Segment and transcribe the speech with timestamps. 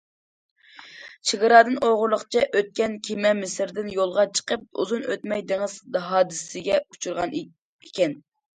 [1.31, 8.21] چېگرادىن ئوغرىلىقچە ئۆتكەن كېمە مىسىردىن يولغا چىقىپ ئۇزۇن ئۆتمەي دېڭىز ھادىسىسىگە ئۇچرىغان ئىكەن.